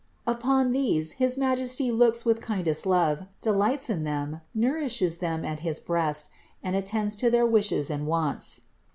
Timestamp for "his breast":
5.59-6.29